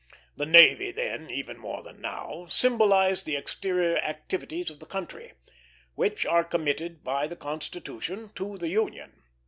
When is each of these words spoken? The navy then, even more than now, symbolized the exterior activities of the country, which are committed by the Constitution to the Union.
The 0.35 0.47
navy 0.47 0.89
then, 0.89 1.29
even 1.29 1.59
more 1.59 1.83
than 1.83 2.01
now, 2.01 2.47
symbolized 2.49 3.27
the 3.27 3.35
exterior 3.35 3.97
activities 3.99 4.71
of 4.71 4.79
the 4.79 4.87
country, 4.87 5.33
which 5.93 6.25
are 6.25 6.43
committed 6.43 7.03
by 7.03 7.27
the 7.27 7.35
Constitution 7.35 8.31
to 8.33 8.57
the 8.57 8.69
Union. 8.69 9.21